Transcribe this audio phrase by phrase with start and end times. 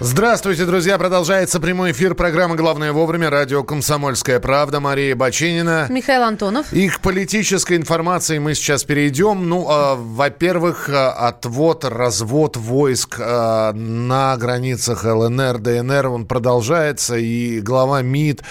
[0.00, 0.96] Здравствуйте, друзья!
[0.96, 3.30] Продолжается прямой эфир программы «Главное вовремя».
[3.30, 4.78] Радио «Комсомольская правда».
[4.78, 5.88] Мария Бочинина.
[5.90, 6.72] Михаил Антонов.
[6.72, 9.48] И к политической информации мы сейчас перейдем.
[9.48, 17.16] Ну, э, во-первых, отвод, развод войск э, на границах ЛНР, ДНР, он продолжается.
[17.16, 18.44] И глава МИД э,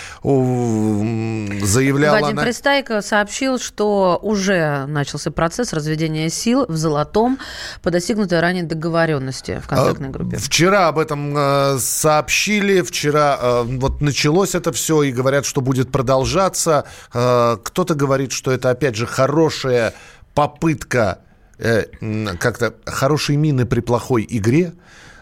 [1.64, 2.20] заявляла...
[2.20, 2.42] Вадим на...
[2.42, 7.40] Пристайко сообщил, что уже начался процесс разведения сил в Золотом
[7.82, 10.36] по достигнутой ранее договоренности в контактной группе.
[10.36, 11.37] Вчера об этом
[11.80, 16.86] сообщили вчера, э, вот началось это все, и говорят, что будет продолжаться.
[17.14, 19.94] Э, кто-то говорит, что это, опять же, хорошая
[20.34, 21.20] попытка
[21.60, 24.74] как-то хорошей мины при плохой игре,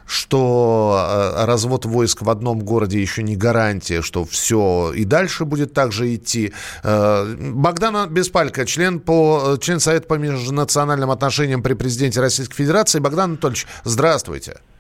[0.06, 5.94] что развод войск в одном городе еще не гарантия, что все и дальше будет так
[5.94, 6.52] же идти.
[6.84, 13.00] Богдан Беспалько, член, по, член Совета по межнациональным отношениям при президенте Российской Федерации.
[13.00, 14.58] Богдан Анатольевич, здравствуйте.
[14.58, 14.75] Здравствуйте,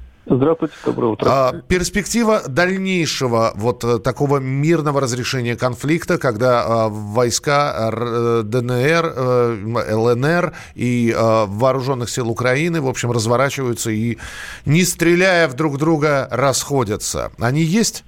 [0.85, 1.29] доброе утро.
[1.29, 9.95] А, перспектива дальнейшего вот э, такого мирного разрешения конфликта, когда а, войска э, ДНР, а,
[9.95, 14.17] ЛНР и а, вооруженных сил Украины, в общем, разворачиваются и,
[14.65, 17.31] не стреляя в друг друга, расходятся.
[17.39, 18.03] Они есть?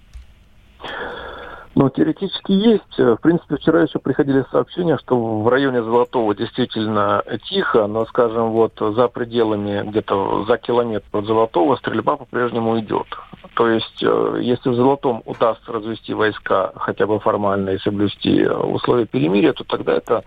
[1.80, 2.98] Ну, теоретически есть.
[2.98, 8.74] В принципе, вчера еще приходили сообщения, что в районе Золотого действительно тихо, но, скажем, вот
[8.80, 13.06] за пределами, где-то за километр от Золотого стрельба по-прежнему идет.
[13.54, 19.06] То есть, э, если в Золотом удастся развести войска хотя бы формально и соблюсти условия
[19.06, 20.24] перемирия, то тогда это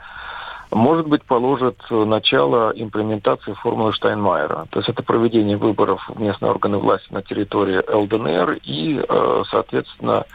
[0.73, 4.69] может быть, положит начало имплементации формулы Штайнмайера.
[4.71, 10.27] То есть это проведение выборов в местные органы власти на территории ЛДНР и, э, соответственно,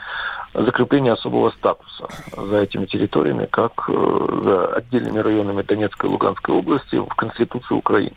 [0.64, 6.96] закрепление особого статуса за этими территориями, как э, за отдельными районами Донецкой и Луганской области
[6.96, 8.16] в Конституции Украины.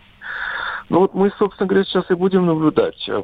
[0.89, 3.23] Ну вот мы, собственно говоря, сейчас и будем наблюдать э,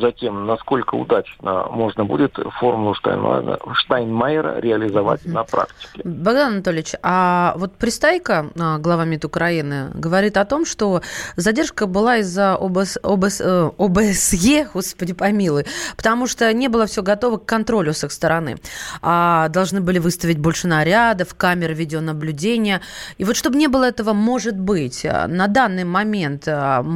[0.00, 5.32] за тем, насколько удачно можно будет формулу Штайнмайера, Штайнмайера реализовать mm-hmm.
[5.32, 6.02] на практике.
[6.04, 11.00] Богдан Анатольевич, а вот Пристайка, а, глава МИД Украины, говорит о том, что
[11.36, 15.64] задержка была из-за ОБС, ОБС, э, ОБСЕ, господи помилуй,
[15.96, 18.58] потому что не было все готово к контролю с их стороны.
[19.00, 22.82] А должны были выставить больше нарядов, камер видеонаблюдения.
[23.16, 26.46] И вот чтобы не было этого, может быть, на данный момент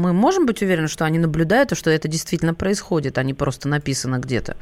[0.03, 3.69] мы можем быть уверены, что они наблюдают, и что это действительно происходит, а не просто
[3.69, 4.57] написано где-то?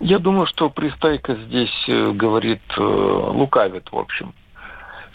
[0.00, 4.32] Я думаю, что Пристайка здесь э, говорит, э, лукавит, в общем.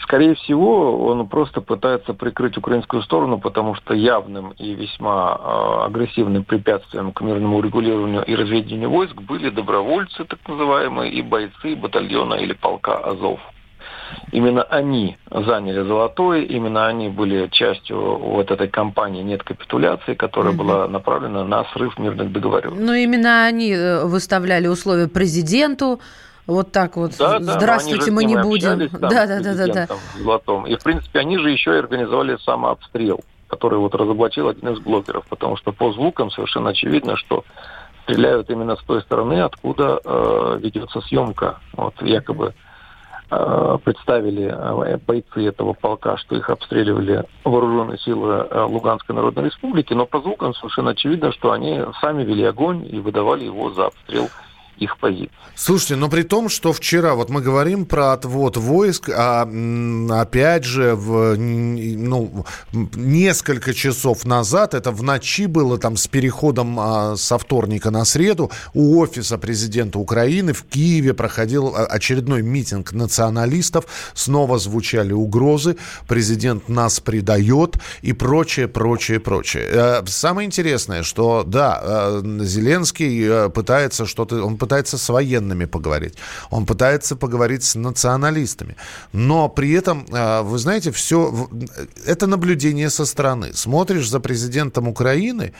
[0.00, 6.44] Скорее всего, он просто пытается прикрыть украинскую сторону, потому что явным и весьма э, агрессивным
[6.44, 12.52] препятствием к мирному урегулированию и разведению войск были добровольцы, так называемые, и бойцы батальона или
[12.52, 13.40] полка Азов.
[14.32, 20.64] Именно они заняли золотое, именно они были частью вот этой кампании «Нет капитуляции», которая угу.
[20.64, 22.84] была направлена на срыв мирных договоренностей.
[22.84, 26.00] Но именно они э, выставляли условия президенту,
[26.46, 27.12] вот так вот.
[27.18, 28.88] Да, Здравствуйте, мы не будем.
[28.92, 29.88] да, да, да, да, да.
[30.16, 30.66] Золотом.
[30.66, 35.24] И в принципе они же еще и организовали самообстрел, который вот разоблачил один из блогеров,
[35.28, 37.44] потому что по звукам совершенно очевидно, что
[38.04, 41.58] стреляют именно с той стороны, откуда э, ведется съемка.
[41.72, 42.54] Вот якобы
[43.28, 50.06] представили э, бойцы этого полка, что их обстреливали вооруженные силы э, Луганской Народной Республики, но
[50.06, 54.28] по звукам совершенно очевидно, что они сами вели огонь и выдавали его за обстрел
[54.78, 55.30] их позиций.
[55.58, 59.48] Слушайте, но при том, что вчера, вот мы говорим про отвод войск, а
[60.10, 67.16] опять же, в, ну, несколько часов назад, это в ночи было там с переходом а,
[67.16, 73.86] со вторника на среду, у офиса президента Украины в Киеве проходил а, очередной митинг националистов,
[74.12, 79.64] снова звучали угрозы, президент нас предает и прочее, прочее, прочее.
[79.70, 84.65] Э, самое интересное, что да, э, Зеленский э, пытается что-то, он пытается
[84.98, 86.14] с военными поговорить,
[86.50, 88.76] он пытается поговорить с националистами.
[89.12, 91.48] Но при этом, а, вы знаете, все
[92.06, 93.52] это наблюдение со стороны.
[93.54, 95.52] Смотришь за президентом Украины,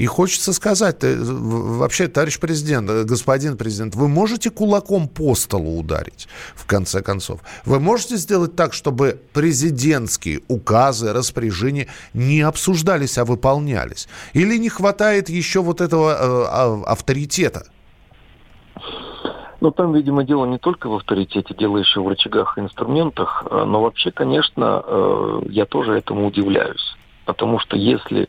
[0.00, 6.26] и хочется сказать, вообще, товарищ президент, э, господин президент, вы можете кулаком по столу ударить,
[6.54, 7.40] в конце концов?
[7.66, 14.08] Вы можете сделать так, чтобы президентские указы, распоряжения не обсуждались, а выполнялись?
[14.32, 17.66] Или не хватает еще вот этого э, а, авторитета?
[19.60, 23.44] Ну, там, видимо, дело не только в авторитете, дело еще в рычагах и инструментах.
[23.50, 26.96] Э, но вообще, конечно, э, я тоже этому удивляюсь.
[27.26, 28.28] Потому что если,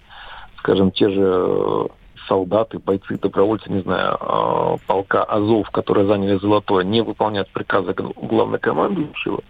[0.58, 1.88] скажем, те же э,
[2.28, 9.42] солдаты, бойцы, добровольцы, не знаю, полка Азов, которые заняли Золотое, не выполняют приказы главнокомандующего,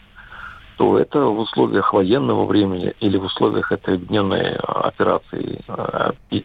[0.82, 5.62] что это в условиях военного времени или в условиях этой объединенной операции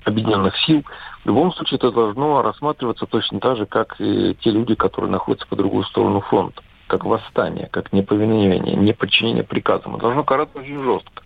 [0.05, 0.85] объединенных сил,
[1.25, 5.49] в любом случае это должно рассматриваться точно так же, как и те люди, которые находятся
[5.49, 9.94] по другую сторону фронта, как восстание, как неповиновение, неподчинение приказам.
[9.94, 11.23] Это должно караться очень жестко.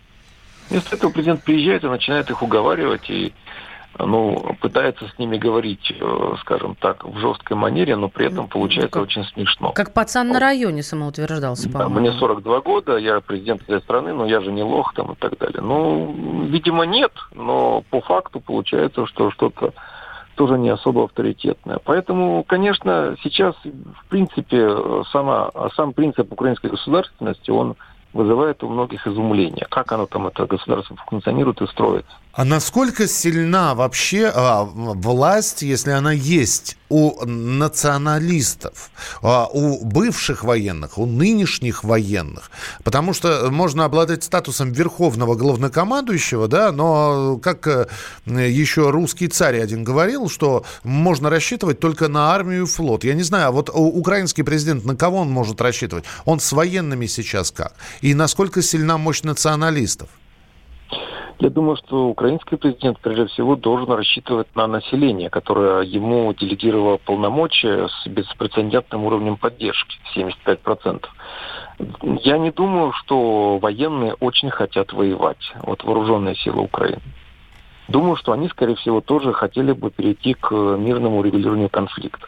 [0.69, 3.33] Вместо этого президент приезжает и начинает их уговаривать и
[3.99, 8.91] ну, пытается с ними говорить, э, скажем так, в жесткой манере, но при этом получается
[8.91, 9.71] как, очень смешно.
[9.73, 11.95] Как пацан на районе самоутверждался, по-моему.
[11.95, 15.15] Да, мне 42 года, я президент этой страны, но я же не лох там и
[15.15, 15.61] так далее.
[15.61, 19.73] Ну, видимо, нет, но по факту получается, что что-то
[20.35, 21.79] тоже не особо авторитетное.
[21.83, 27.75] Поэтому, конечно, сейчас, в принципе, сама, сам принцип украинской государственности, он
[28.13, 29.67] вызывает у многих изумление.
[29.69, 32.11] Как оно там, это государство функционирует и строится.
[32.33, 38.89] А насколько сильна вообще а, власть, если она есть у националистов,
[39.21, 42.49] а, у бывших военных, у нынешних военных?
[42.85, 47.87] Потому что можно обладать статусом верховного главнокомандующего, да, но как э,
[48.25, 53.03] еще русский царь один говорил, что можно рассчитывать только на армию и флот.
[53.03, 56.05] Я не знаю, а вот украинский президент, на кого он может рассчитывать?
[56.23, 57.73] Он с военными сейчас как?
[57.99, 60.07] И насколько сильна мощь националистов?
[61.41, 67.87] Я думаю, что украинский президент, прежде всего, должен рассчитывать на население, которое ему делегировало полномочия
[67.87, 71.03] с беспрецедентным уровнем поддержки, 75%.
[72.21, 77.01] Я не думаю, что военные очень хотят воевать, вот вооруженные силы Украины.
[77.87, 82.27] Думаю, что они, скорее всего, тоже хотели бы перейти к мирному регулированию конфликта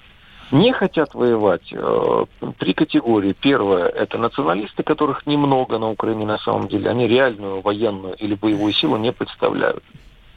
[0.54, 1.74] не хотят воевать.
[1.74, 2.26] Э,
[2.60, 3.34] три категории.
[3.34, 6.90] Первое– это националисты, которых немного на Украине на самом деле.
[6.90, 9.84] Они реальную военную или боевую силу не представляют.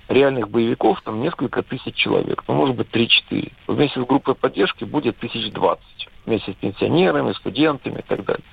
[0.08, 3.52] Реальных боевиков там несколько тысяч человек, ну, может быть, 3-4.
[3.66, 6.08] Вместе с группой поддержки будет тысяч двадцать.
[6.24, 8.44] Вместе с пенсионерами, студентами и так далее.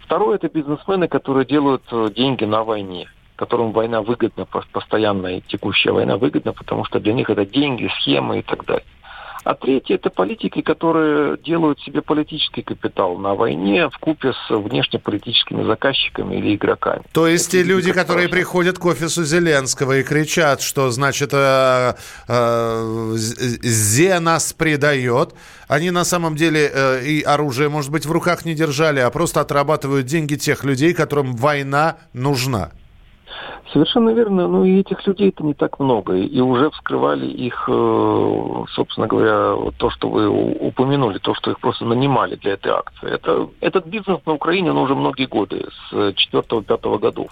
[0.00, 6.16] Второе– это бизнесмены, которые делают э, деньги на войне которым война выгодна, постоянная текущая война
[6.16, 8.86] выгодна, потому что для них это деньги, схемы и так далее.
[9.46, 15.62] А третье– это политики, которые делают себе политический капитал на войне в купе с внешнеполитическими
[15.62, 17.04] заказчиками или игроками.
[17.12, 21.94] То есть те люди, которые приходят к офису Зеленского и кричат, что, значит, э,
[22.26, 25.32] э, Зе нас предает,
[25.68, 29.42] они на самом деле э, и оружие, может быть, в руках не держали, а просто
[29.42, 32.72] отрабатывают деньги тех людей, которым война нужна.
[33.72, 34.48] Совершенно верно.
[34.48, 36.14] Ну и этих людей-то не так много.
[36.14, 41.84] И уже вскрывали их, э, собственно говоря, то, что вы упомянули, то, что их просто
[41.84, 43.10] нанимали для этой акции.
[43.10, 47.28] Это, этот бизнес на Украине, он уже многие годы, с 4-5 годов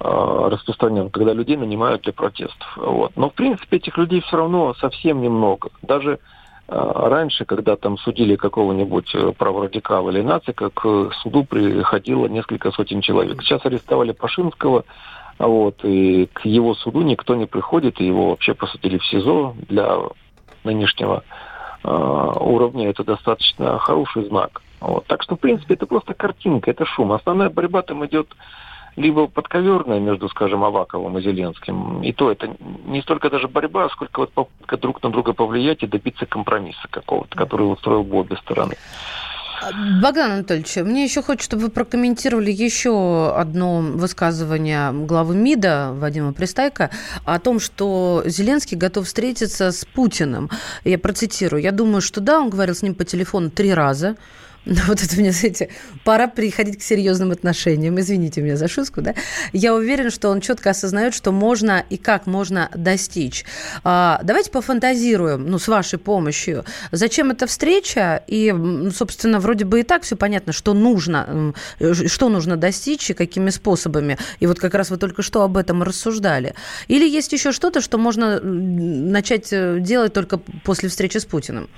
[0.00, 2.76] э, распространен, когда людей нанимают для протестов.
[2.76, 3.12] Вот.
[3.16, 5.70] Но, в принципе, этих людей все равно совсем немного.
[5.82, 6.18] Даже э,
[6.68, 13.42] раньше, когда там судили какого-нибудь праворадикала или нацика, к суду приходило несколько сотен человек.
[13.42, 14.84] Сейчас арестовали Пашинского,
[15.38, 19.96] вот, и к его суду никто не приходит, и его вообще посадили в СИЗО для
[20.64, 21.22] нынешнего
[21.84, 22.90] э, уровня.
[22.90, 24.60] Это достаточно хороший знак.
[24.80, 25.06] Вот.
[25.06, 27.12] Так что, в принципе, это просто картинка, это шум.
[27.12, 28.28] Основная борьба там идет
[28.98, 32.02] либо подковерная между, скажем, Аваковым и Зеленским.
[32.02, 32.54] И то это
[32.86, 37.36] не столько даже борьба, сколько вот попытка друг на друга повлиять и добиться компромисса какого-то,
[37.36, 38.74] который устроил бы обе стороны.
[40.00, 46.90] Богдан Анатольевич, мне еще хочется, чтобы вы прокомментировали еще одно высказывание главы МИДа Вадима Пристайка
[47.24, 50.48] о том, что Зеленский готов встретиться с Путиным.
[50.84, 51.62] Я процитирую.
[51.62, 54.16] Я думаю, что да, он говорил с ним по телефону три раза.
[54.86, 55.70] Вот это мне, знаете,
[56.04, 57.98] пора переходить к серьезным отношениям.
[57.98, 59.14] Извините меня за шутку, да?
[59.52, 63.44] Я уверен, что он четко осознает, что можно и как можно достичь.
[63.82, 66.64] А, давайте пофантазируем, ну, с вашей помощью.
[66.92, 68.22] Зачем эта встреча?
[68.26, 68.54] И,
[68.94, 71.54] собственно, вроде бы и так все понятно, что нужно,
[72.06, 74.18] что нужно достичь и какими способами.
[74.40, 76.54] И вот как раз вы только что об этом рассуждали.
[76.88, 81.68] Или есть еще что-то, что можно начать э, делать только после встречи с Путиным?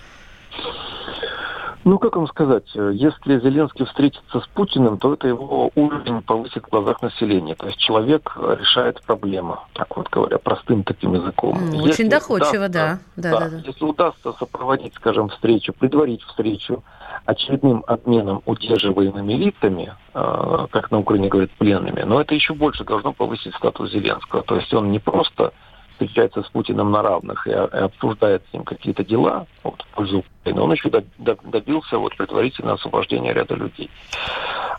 [1.85, 6.69] Ну, как вам сказать, если Зеленский встретится с Путиным, то это его уровень повысит в
[6.69, 7.55] глазах населения.
[7.55, 11.57] То есть человек решает проблему, так вот говоря, простым таким языком.
[11.57, 12.99] Mm, очень доходчиво, да.
[13.17, 13.57] Да, да, да.
[13.65, 16.85] Если удастся сопроводить, скажем, встречу, предварить встречу
[17.25, 23.13] очередным обменом удерживаемыми лицами, э, как на Украине говорят, пленными, но это еще больше должно
[23.13, 24.43] повысить статус Зеленского.
[24.43, 25.53] То есть он не просто
[26.00, 30.25] встречается с Путиным на равных и, и обсуждает с ним какие-то дела вот, в пользу
[30.40, 30.88] Украины, он еще
[31.19, 33.90] добился вот, предварительного освобождения ряда людей.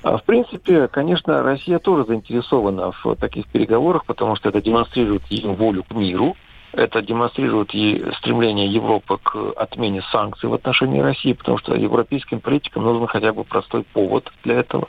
[0.03, 5.51] А, в принципе, конечно, Россия тоже заинтересована в таких переговорах, потому что это демонстрирует ее
[5.51, 6.35] волю к миру,
[6.73, 12.83] это демонстрирует и стремление Европы к отмене санкций в отношении России, потому что европейским политикам
[12.83, 14.87] нужен хотя бы простой повод для этого.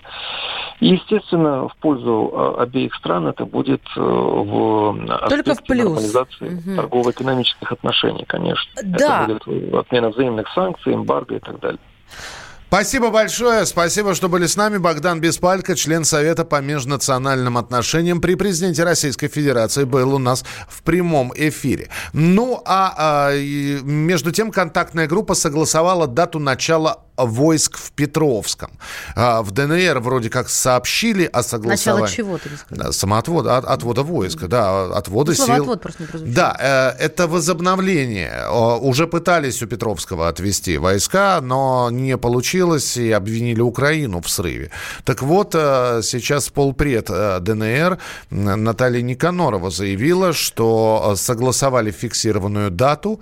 [0.80, 5.84] И, естественно, в пользу а, обеих стран это будет э, в Только в плюс.
[5.84, 6.76] нормализации угу.
[6.76, 8.70] торгово-экономических отношений, конечно.
[8.82, 9.26] Да.
[9.28, 11.80] Это будет отмена взаимных санкций, эмбарго и так далее.
[12.73, 13.67] Спасибо большое.
[13.67, 14.79] Спасибо, что были с нами.
[14.79, 20.83] Богдан Беспалько, член Совета по межнациональным отношениям при президенте Российской Федерации, был у нас в
[20.83, 21.91] прямом эфире.
[22.14, 28.71] Ну, а, а между тем контактная группа согласовала дату начала войск в Петровском.
[29.14, 32.02] А, в ДНР вроде как сообщили о согласовании...
[32.02, 32.93] Начало чего ты сказал?
[32.93, 35.55] Самоотвода, от, отвода войска, да, отвода ну, сил.
[35.55, 36.57] отвод просто не Да,
[36.99, 38.49] э, это возобновление.
[38.81, 44.71] Уже пытались у Петровского отвести войска, но не получилось и обвинили Украину в срыве.
[45.05, 47.99] Так вот, э, сейчас полпред э, ДНР
[48.31, 53.21] Наталья Никанорова заявила, что согласовали фиксированную дату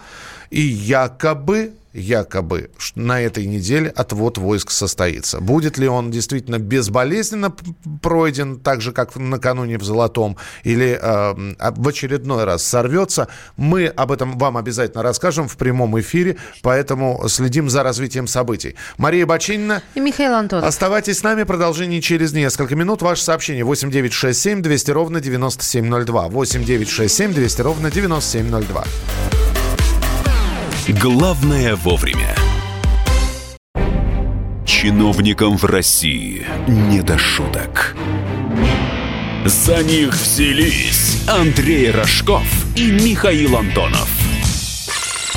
[0.50, 5.40] и якобы якобы на этой неделе отвод войск состоится.
[5.40, 7.54] Будет ли он действительно безболезненно
[8.02, 14.12] пройден, так же, как накануне в Золотом, или э, в очередной раз сорвется, мы об
[14.12, 18.76] этом вам обязательно расскажем в прямом эфире, поэтому следим за развитием событий.
[18.98, 20.64] Мария Бачинина и Михаил Антонов.
[20.66, 23.02] Оставайтесь с нами, продолжение через несколько минут.
[23.02, 26.28] Ваше сообщение 8967 200 ровно 9702.
[26.28, 29.49] 8967 200 ровно 9702.
[30.98, 32.34] Главное вовремя.
[34.66, 37.94] Чиновникам в России не до шуток.
[39.44, 42.42] За них взялись Андрей Рожков
[42.74, 44.08] и Михаил Антонов.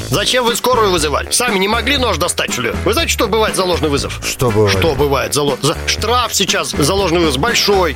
[0.09, 1.29] Зачем вы скорую вызывали?
[1.29, 2.71] Сами не могли нож достать, что ли?
[2.83, 4.21] Вы знаете, что бывает за ложный вызов?
[4.23, 4.75] Что бывает?
[4.75, 5.77] Что бывает за, за...
[5.85, 7.95] Штраф сейчас за ложный вызов большой.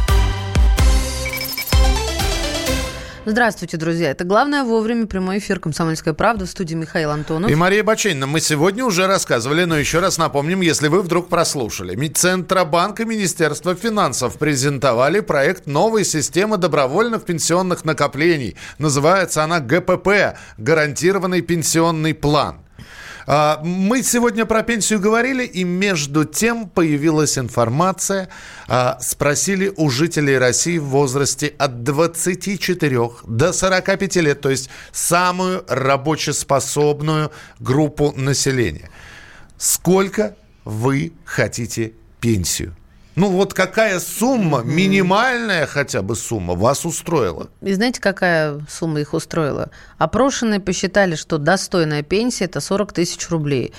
[3.23, 4.09] Здравствуйте, друзья.
[4.09, 7.51] Это «Главное вовремя» прямой эфир «Комсомольская правда» в студии Михаил Антонов.
[7.51, 8.25] И Мария Баченина.
[8.25, 11.95] Мы сегодня уже рассказывали, но еще раз напомним, если вы вдруг прослушали.
[12.07, 18.55] Центробанк и Министерство финансов презентовали проект новой системы добровольных пенсионных накоплений.
[18.79, 22.61] Называется она ГПП– Гарантированный пенсионный план.
[23.27, 28.29] А, мы сегодня про пенсию говорили, и между тем появилась информация.
[28.67, 35.63] А, спросили у жителей России в возрасте от 24 до 45 лет, то есть самую
[35.67, 38.89] рабочеспособную группу населения.
[39.57, 40.35] Сколько
[40.65, 42.75] вы хотите пенсию?
[43.15, 47.49] Ну вот какая сумма, минимальная хотя бы сумма, вас устроила?
[47.61, 49.69] И знаете, какая сумма их устроила?
[49.97, 53.73] Опрошенные посчитали, что достойная пенсия– это 40 тысяч рублей.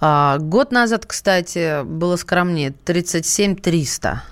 [0.00, 4.22] А, год назад, кстати, было скромнее– 37 300.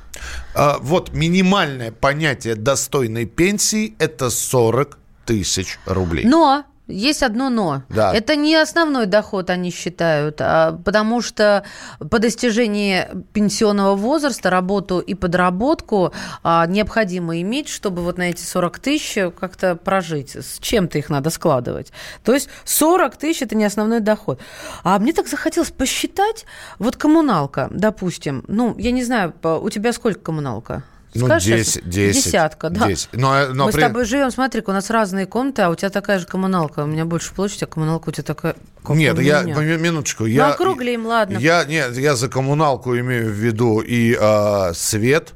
[0.54, 6.24] А, вот минимальное понятие достойной пенсии– это 40 тысяч рублей.
[6.24, 7.82] Но есть одно но.
[7.88, 8.14] Да.
[8.14, 11.64] Это не основной доход, они считают, а потому что
[11.98, 16.12] по достижении пенсионного возраста работу и подработку
[16.42, 20.36] а, необходимо иметь, чтобы вот на эти 40 тысяч как-то прожить.
[20.36, 21.92] С чем-то их надо складывать.
[22.24, 24.40] То есть 40 тысяч– это не основной доход.
[24.84, 26.46] А мне так захотелось посчитать,
[26.78, 30.84] вот коммуналка, допустим, ну, я не знаю, у тебя сколько коммуналка?
[31.20, 32.24] Ну, Скажешь, 10, 10.
[32.24, 32.86] Десятка, да.
[32.86, 33.08] 10.
[33.12, 33.80] Но, но Мы при...
[33.80, 36.84] с тобой живем, смотри у нас разные комнаты, а у тебя такая же коммуналка.
[36.84, 38.56] У меня больше площадь, а коммуналка у тебя такая...
[38.84, 40.24] Как Нет, я, минуточку.
[40.24, 41.38] Ну, я, округлим, ладно.
[41.38, 45.34] Я, нет, я за коммуналку имею в виду и э, свет,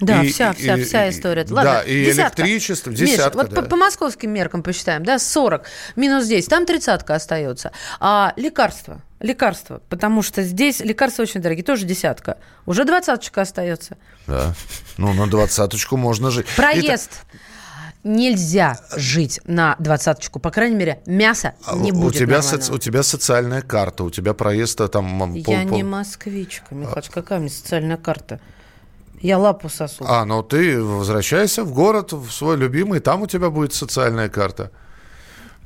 [0.00, 1.46] да, и, вся, вся, и, вся история.
[1.48, 2.42] Ладно, да, и десятка.
[2.42, 3.38] электричество, десятка.
[3.38, 3.62] Миш, вот да.
[3.62, 5.62] по, по московским меркам посчитаем, да, 40
[5.96, 7.72] минус 10, там тридцатка остается.
[7.98, 12.38] А лекарства, лекарства, потому что здесь лекарства очень дорогие, тоже десятка.
[12.66, 13.96] Уже двадцаточка остается.
[14.26, 14.54] Да,
[14.98, 16.46] ну на двадцаточку можно жить.
[16.56, 17.10] Проезд.
[17.12, 17.40] Итак,
[18.06, 20.38] нельзя жить на двадцаточку.
[20.38, 22.72] По крайней мере, мяса а не у будет тебя, соци...
[22.72, 25.34] у тебя социальная карта, у тебя проезд там...
[25.34, 28.40] Я пол, не москвичка, Михаил, какая у меня социальная карта?
[29.20, 30.04] Я лапу сосу.
[30.06, 34.70] А, ну ты возвращайся в город, в свой любимый, там у тебя будет социальная карта.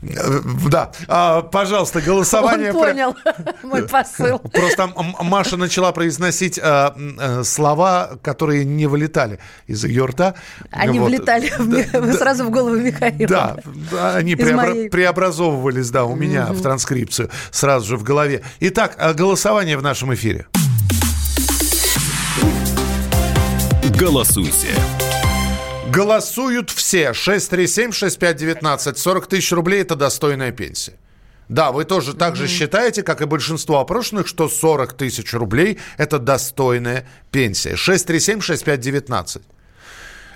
[0.02, 0.40] Э,
[0.70, 2.72] Да, А, пожалуйста, голосование.
[2.72, 3.14] Он понял
[3.62, 4.38] мой посыл.
[4.52, 4.88] Просто
[5.20, 10.34] Маша начала произносить м, э, слова, которые не вылетали из ее рта.
[10.70, 11.08] Они Вот.
[11.08, 13.28] влетали ми- Да, сразу в голову Михаила.
[13.28, 13.56] Да,
[13.90, 14.88] да, они преобра- моей.
[14.88, 18.42] преобразовывались, да, у меня в транскрипцию сразу же в голове.
[18.60, 20.46] Итак, а, голосование в нашем эфире.
[24.00, 24.68] Голосуйте.
[25.92, 27.10] Голосуют все.
[27.10, 28.94] 637-6519.
[28.96, 30.94] 40 тысяч рублей– это достойная пенсия.
[31.50, 36.18] Да, вы тоже так же считаете, как и большинство опрошенных, что 40 тысяч рублей– это
[36.18, 37.74] достойная пенсия.
[37.74, 39.42] 637-6519.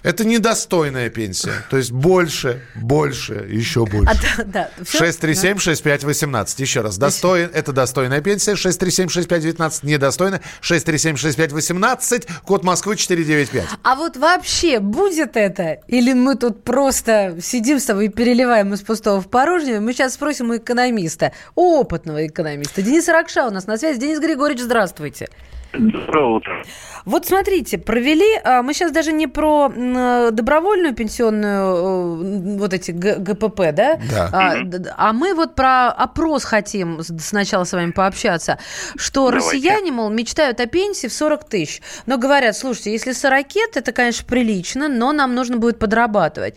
[0.04, 1.64] Это недостойная пенсия.
[1.70, 4.12] То есть больше, больше, еще больше.
[4.12, 5.02] А, да, да, всё?
[5.02, 6.60] 637-6518.
[6.60, 6.98] Еще раз.
[6.98, 8.52] Достоин, это достойная пенсия.
[8.52, 9.80] 637-6519.
[9.82, 10.42] Недостойная.
[10.60, 12.28] 637-6518.
[12.44, 13.64] Код Москвы 495.
[13.82, 15.78] А вот вообще будет это?
[15.88, 19.80] Или мы тут просто сидим с тобой и переливаем из пустого в порожнее?
[19.80, 22.82] Мы сейчас спросим у экономиста, у опытного экономиста.
[22.82, 24.00] Денис Ракша у нас на связи.
[24.00, 25.28] Денис Григорьевич, здравствуйте.
[25.72, 26.62] Доброе утро.
[27.04, 32.92] Вот смотрите, провели, а, мы сейчас даже не про э, добровольную пенсионную, э, вот эти
[32.92, 34.00] ГПП, да?
[34.10, 34.30] Да.
[34.32, 34.54] А,
[34.96, 38.58] а мы вот про опрос хотим сначала с вами пообщаться,
[38.96, 39.46] что Давайте.
[39.48, 43.44] россияне, мол, мечтают о пенсии в 40 тысяч, но говорят, слушайте, если 40
[43.74, 46.54] это, конечно, прилично, но нам нужно будет подрабатывать.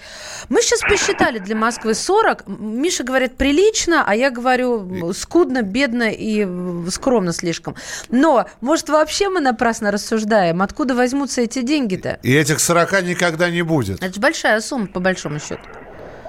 [0.47, 6.09] Мы сейчас посчитали для Москвы 40, М, Миша говорит прилично, а я говорю скудно, бедно
[6.09, 6.47] и
[6.89, 7.75] скромно слишком.
[8.09, 12.19] Но, может, вообще мы напрасно рассуждаем, откуда возьмутся эти деньги-то?
[12.23, 14.03] И этих 40 никогда не будет.
[14.03, 15.61] Это же большая сумма, по большому счету.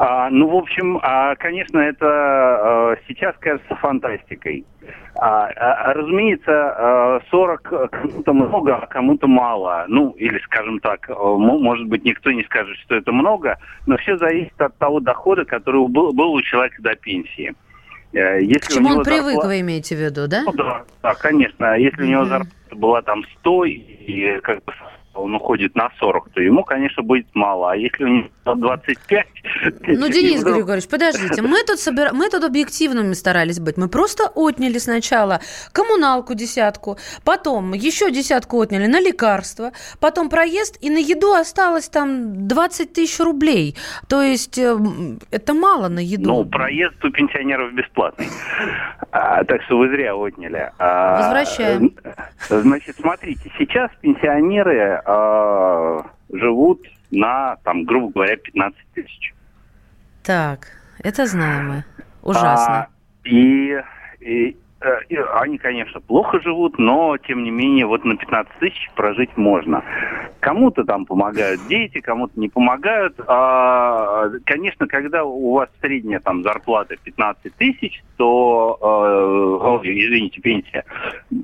[0.00, 4.64] А, ну, в общем, а, конечно, это а, сейчас кажется фантастикой.
[5.16, 9.84] А, а, разумеется, а, 40 кому-то много, а кому-то мало.
[9.88, 13.96] Ну, или, скажем так, а, мо- может быть, никто не скажет, что это много, но
[13.96, 17.50] все зависит от того дохода, который был, был у человека до пенсии.
[17.50, 17.54] Э,
[18.12, 20.42] Если К чему он привык, зарплата- вы имеете в виду, да?
[20.44, 21.72] Ну да, да, конечно.
[21.72, 24.72] А Если у него зарплата была там 100, и как бы
[25.18, 27.72] он уходит на 40, то ему, конечно, будет мало.
[27.72, 29.26] А если у него 25...
[29.86, 32.12] Ну, Денис вдруг- Григорьевич, подождите, мы тут, собира...
[32.12, 33.76] мы тут объективными старались быть.
[33.76, 35.40] Мы просто отняли сначала
[35.72, 42.46] коммуналку десятку, потом еще десятку отняли на лекарства, потом проезд, и на еду осталось там
[42.48, 43.76] 20 тысяч рублей.
[44.08, 44.76] То есть э,
[45.30, 46.28] это мало на еду.
[46.30, 48.28] Ну, проезд у пенсионеров бесплатный.
[49.10, 50.70] А, так что вы зря отняли.
[50.78, 51.92] А, Возвращаем.
[52.04, 59.34] э, Значит, смотрите, сейчас пенсионеры а, живут на, там, грубо говоря, 15 тысяч.
[60.22, 60.68] Так,
[60.98, 61.84] это знаем мы.
[62.22, 62.76] Ужасно.
[62.76, 62.88] А,
[63.24, 63.82] и, э,
[64.20, 69.82] и они, конечно, плохо живут, но, тем не менее, вот на 15 тысяч прожить можно.
[70.40, 73.18] Кому-то там помогают дети, кому-то не помогают.
[73.26, 80.84] А, конечно, когда у вас средняя там зарплата 15 тысяч, то, э, извините, пенсия,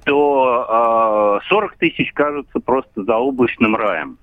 [0.04, 4.18] то э, 40 тысяч кажутся просто заоблачным раем.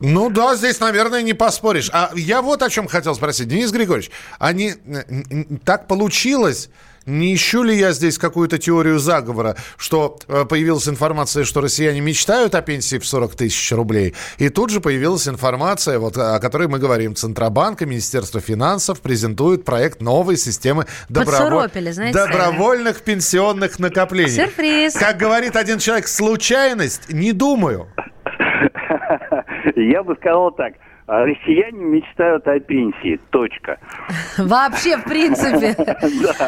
[0.00, 1.88] Ну да, здесь, наверное, не поспоришь.
[1.92, 3.48] А я вот о чем хотел спросить.
[3.48, 6.70] Денис Григорьевич, а н- н- так получилось,
[7.06, 12.54] не ищу ли я здесь какую-то теорию заговора, что э, появилась информация, что россияне мечтают
[12.54, 16.78] о пенсии в 40 тысяч рублей, и тут же появилась информация, вот, о которой мы
[16.78, 17.14] говорим.
[17.14, 22.18] Центробанк и Министерство финансов презентуют проект новой системы доброво- Подсуропили, знаете.
[22.18, 24.30] добровольных пенсионных накоплений.
[24.30, 24.94] Сюрприз.
[24.94, 27.12] Как говорит один человек, случайность?
[27.12, 27.88] Не думаю.
[29.76, 30.74] Я бы сказал так.
[31.06, 33.20] А, Россияне мечтают о пенсии.
[33.30, 33.78] Точка.
[34.38, 35.76] Вообще, в принципе.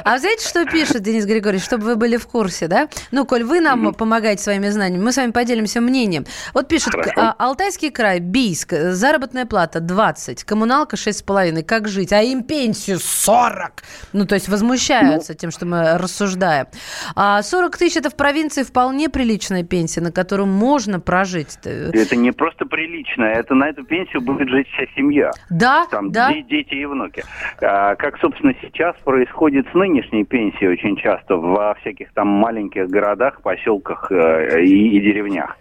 [0.04, 2.88] А знаете, что пишет Денис Григорьевич, чтобы вы были в курсе, да?
[3.10, 6.24] Ну, коль вы нам помогаете своими знаниями, мы с вами поделимся мнением.
[6.54, 12.12] Вот пишет, а, Алтайский край, Бийск, заработная плата 20, коммуналка 6,5, как жить?
[12.12, 13.82] А им пенсию 40!
[14.12, 16.66] Ну, то есть возмущаются тем, что мы рассуждаем.
[17.14, 21.58] А 40 тысяч– это в провинции вполне приличная пенсия, на которую можно прожить.
[21.64, 25.30] Это не просто прилично, это на эту пенсию будет жить вся семья.
[25.50, 26.32] Да, Там да.
[26.32, 27.24] де- дети и внуки.
[27.60, 33.40] А, как, собственно, сейчас происходит с нынешней пенсией очень часто во всяких там маленьких городах,
[33.42, 35.56] поселках э, и, и деревнях.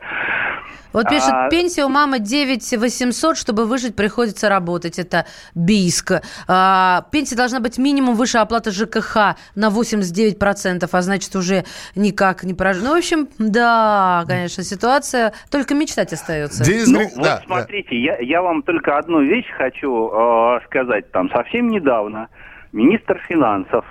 [0.93, 4.97] Вот пишет, А- пенсия у мамы 9 800, чтобы выжить, приходится работать.
[4.97, 6.21] Это Бийск.
[6.47, 12.53] А, пенсия должна быть минимум выше оплаты ЖКХ на 89%, а значит, уже никак не
[12.53, 12.83] прожить.
[12.83, 16.63] Ну, в общем, да, конечно, ситуация, только мечтать остается.
[16.63, 17.43] Денис Ну, Гри- вот да, да.
[17.45, 21.11] смотрите, Я, я вам только одну вещь хочу э, сказать.
[21.11, 22.29] Там совсем недавно
[22.71, 23.85] министр финансов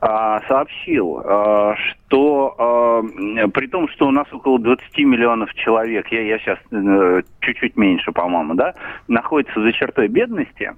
[0.00, 6.22] а, сообщил, а, что а, при том, что у нас около 20 миллионов человек, я,
[6.22, 8.74] я сейчас э, чуть-чуть меньше, по-моему, да,
[9.08, 10.72] находятся за чертой бедности,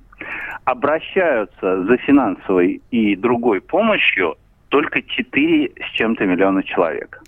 [0.65, 4.37] обращаются за финансовой и другой помощью
[4.71, 7.23] только 4 с чем-то миллиона человек.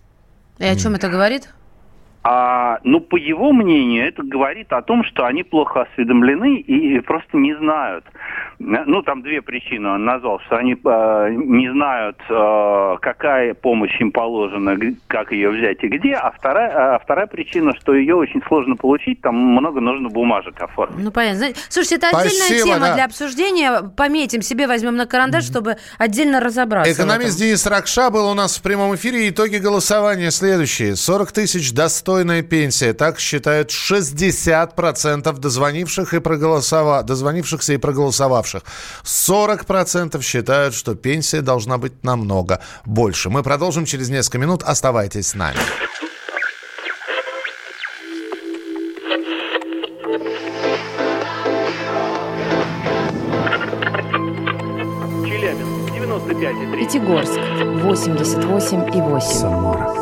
[0.59, 1.53] И о чем это говорит?
[2.25, 7.37] А, ну, по его мнению, это говорит о том, что они плохо осведомлены и просто
[7.37, 8.05] не знают.
[8.61, 14.13] Ну, там две причины он назвал, что они э, не знают, э, какая помощь им
[14.13, 18.77] положена, как ее взять и где, а вторая, а вторая причина, что ее очень сложно
[18.77, 21.03] получить, там много нужно бумажек оформить.
[21.03, 21.39] Ну, понятно.
[21.39, 22.95] Знаете, слушайте, это отдельная Спасибо, тема да.
[22.95, 23.93] для обсуждения.
[23.97, 26.93] Пометим себе, возьмем на карандаш, чтобы отдельно разобраться.
[26.93, 27.37] Экономист.
[27.37, 29.29] Денис Ракша был у нас в прямом эфире.
[29.29, 30.95] Итоги голосования следующие.
[30.95, 31.73] 40 тысяч
[32.13, 32.93] достойная пенсия.
[32.93, 37.03] Так считают 60% дозвонивших и проголосова...
[37.03, 38.63] дозвонившихся и проголосовавших.
[39.05, 43.31] 40% считают, что пенсия должна быть намного больше.
[43.31, 44.63] Мы продолжим через несколько минут.
[44.63, 45.59] Оставайтесь с нами.
[55.25, 56.77] Челябинск, 95,3.
[56.79, 59.21] Пятигорск 88,8.
[59.21, 60.02] Самара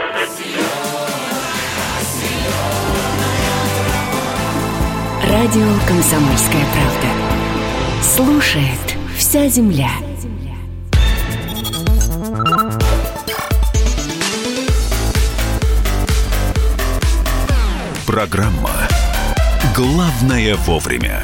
[5.31, 7.07] Радио «Комсомольская правда».
[8.03, 9.89] Слушает вся земля.
[18.05, 18.71] Программа
[19.73, 21.23] «Главное вовремя».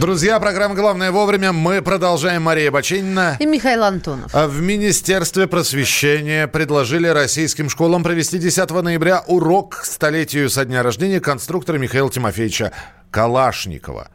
[0.00, 1.52] Друзья, программа «Главное вовремя».
[1.52, 2.44] Мы продолжаем.
[2.44, 3.36] Мария Бачинина.
[3.38, 4.34] И Михаил Антонов.
[4.34, 10.82] А В Министерстве просвещения предложили российским школам провести 10 ноября урок к столетию со дня
[10.82, 12.72] рождения конструктора Михаила Тимофеевича
[13.10, 14.08] Калашникова.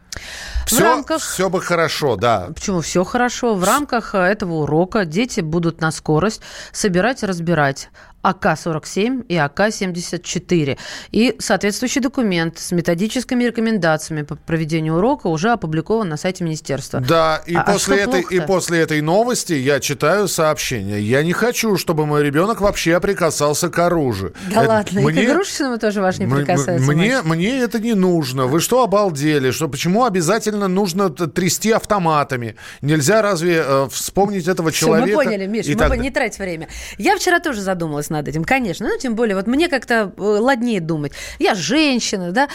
[0.66, 2.48] Все, рамках- все бы хорошо, да.
[2.56, 2.82] Почему?
[2.82, 3.54] Все хорошо.
[3.54, 7.90] В рамках этого урока дети будут на скорость собирать и разбирать
[8.26, 10.78] АК-47 и АК-74.
[11.12, 17.00] И соответствующий документ с методическими рекомендациями по проведению урока уже опубликован на сайте министерства.
[17.00, 21.02] Да, и, А- а после что этой, и после этой новости я читаю сообщение.
[21.02, 24.34] Я не хочу, чтобы мой ребенок вообще прикасался к оружию.
[24.52, 26.92] Да Это ладно, и к игрушечному тоже ваш не прикасается.
[26.92, 27.26] Мне, мальчик?
[27.26, 28.48] мне это не нужно.
[28.48, 29.52] Вы что, обалдели?
[29.52, 32.56] Что, почему обязательно нужно трясти автоматами?
[32.82, 35.18] Нельзя разве э, вспомнить этого человека?
[35.18, 36.68] мы поняли, Миш, и мы так не трать время.
[36.98, 38.88] Я вчера тоже задумалась над этим, конечно.
[38.88, 41.14] Ну, тем более, вот мне как-то э, ладнее думать.
[41.40, 42.50] Я женщина, да.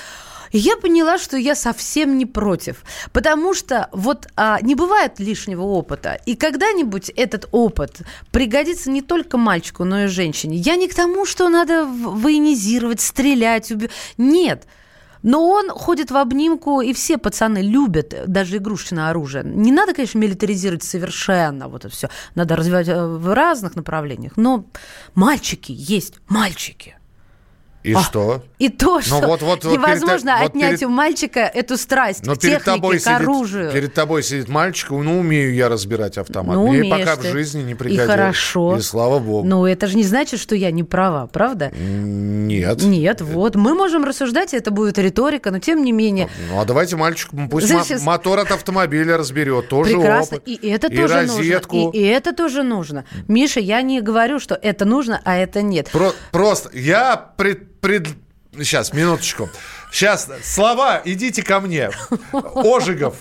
[0.52, 2.82] Я поняла, что я совсем не против.
[3.12, 6.20] Потому что вот а, не бывает лишнего опыта.
[6.26, 8.00] И когда-нибудь этот опыт
[8.32, 10.56] пригодится не только мальчику, но и женщине.
[10.56, 13.92] Я не к тому, что надо военизировать, стрелять, убивать.
[14.18, 14.66] Нет.
[15.22, 19.44] Но он ходит в обнимку, и все пацаны любят э, даже игрушечное оружие.
[19.44, 22.08] Не надо, конечно, милитаризировать совершенно вот это все.
[22.34, 24.36] Надо развивать э, в разных направлениях.
[24.36, 24.64] Но
[25.14, 26.99] мальчики есть мальчики.
[27.82, 28.42] И А, что?
[28.58, 32.26] И то, Ну, что вот- вот- вот невозможно перед- отнять перед- у мальчика эту страсть
[32.26, 33.72] Но к перед технике, тобой, к сидит, оружию.
[33.72, 36.56] перед тобой сидит мальчик, ну, умею я разбирать автомат.
[36.56, 37.30] Ну, Мне пока в ты.
[37.32, 38.10] жизни не И пригодилось.
[38.10, 38.76] хорошо.
[38.76, 39.48] И слава богу.
[39.48, 41.72] Но это же не значит, что я не права, правда?
[41.74, 42.82] Нет.
[42.82, 43.56] Нет, вот.
[43.56, 46.28] Мы можем рассуждать, и это будет риторика, но тем не менее.
[46.50, 49.68] Ну, а давайте мальчик пусть мо- сейчас- мотор от автомобиля разберет.
[49.68, 50.36] Тоже Прекрасно.
[50.36, 50.48] опыт.
[50.48, 51.76] И это И тоже розетку.
[51.76, 51.96] нужно.
[51.98, 53.04] И, и это тоже нужно.
[53.26, 55.88] Миша, я не говорю, что это нужно, а это нет.
[55.90, 58.08] Про- просто я пред, пред-
[58.52, 59.48] Сейчас, минуточку.
[59.92, 61.90] Сейчас, слова, идите ко мне.
[62.32, 63.14] Ожегов,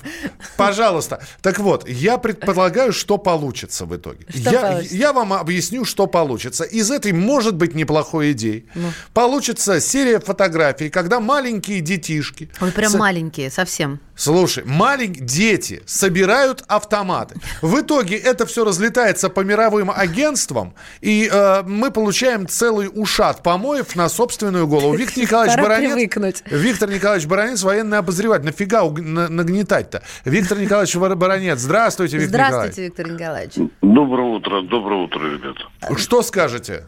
[0.57, 1.21] пожалуйста.
[1.43, 4.25] Так вот, я предполагаю, что получится в итоге.
[4.29, 4.95] Что я, получится?
[4.95, 6.63] я вам объясню, что получится.
[6.63, 8.65] Из этой может быть неплохой идеи.
[9.13, 12.49] Получится серия фотографий, когда маленькие детишки...
[12.59, 13.99] Ой, прям с- маленькие, совсем.
[14.19, 17.35] Слушай, маленькие дети собирают автоматы.
[17.61, 23.95] В итоге это все разлетается по мировым агентствам, и э, мы получаем целый ушат помоев
[23.95, 24.93] на собственную голову.
[24.93, 25.93] Виктор Николаевич Пора Баранец...
[25.93, 26.43] привыкнуть.
[26.47, 28.43] Виктор Николаевич Баранец, военный обозреватель.
[28.45, 30.03] Нафига уг- на- нагнетать-то?
[30.25, 33.53] Виктор Николаевич Бар- Баранец, здравствуйте, Виктор Здравствуйте, Виктор Николаевич.
[33.81, 35.61] Доброе утро, доброе утро, ребята.
[35.77, 36.03] Николаевич.
[36.03, 36.83] Что скажете?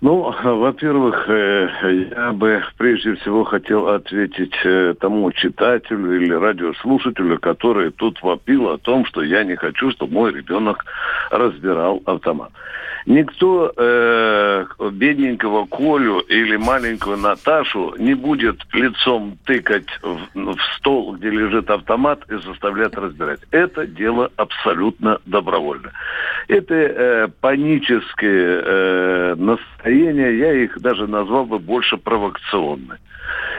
[0.00, 7.90] Ну, во-первых, э, я бы прежде всего хотел ответить э, тому читателю или радиослушателю, который
[7.90, 10.84] тут вопил о том, что я не хочу, чтобы мой ребенок
[11.30, 12.52] разбирал автомат.
[13.08, 21.30] Никто э, бедненького Колю или маленькую Наташу не будет лицом тыкать в, в стол, где
[21.30, 23.40] лежит автомат, и заставлять разбирать.
[23.50, 25.90] Это дело абсолютно добровольно.
[26.48, 32.98] Это э, панические э, настроения, я их даже назвал бы больше провокационные.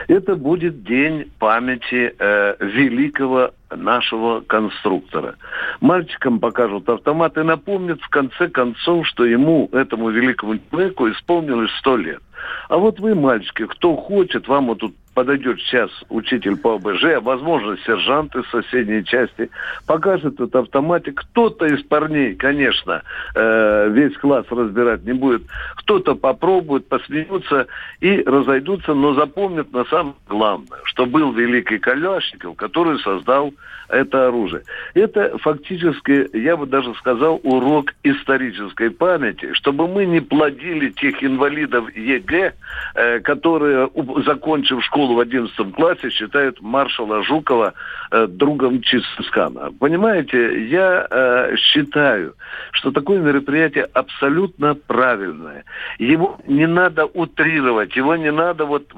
[0.08, 5.36] Это будет день памяти э, великого нашего конструктора.
[5.80, 11.96] Мальчикам покажут автомат и напомнят в конце концов, что ему, этому великому человеку, исполнилось сто
[11.96, 12.20] лет.
[12.68, 17.76] А вот вы, мальчики, кто хочет, вам вот тут подойдет сейчас учитель по ОБЖ, возможно,
[17.84, 19.50] сержант из соседней части,
[19.86, 21.20] покажет этот автоматик.
[21.20, 23.02] Кто-то из парней, конечно,
[23.34, 25.42] э, весь класс разбирать не будет.
[25.76, 27.66] Кто-то попробует, посмеются
[28.00, 33.52] и разойдутся, но запомнят на самое главное, что был великий Калашников, который создал
[33.88, 34.62] это оружие.
[34.94, 41.92] Это фактически, я бы даже сказал, урок исторической памяти, чтобы мы не плодили тех инвалидов
[41.96, 42.52] ЕГЭ,
[43.24, 43.90] которые,
[44.24, 47.74] закончив школу в 11 классе, считают маршала Жукова
[48.10, 49.72] э, другом Чингисхана.
[49.78, 52.34] Понимаете, я э, считаю,
[52.72, 55.64] что такое мероприятие абсолютно правильное.
[55.98, 58.92] Его не надо утрировать, его не надо вот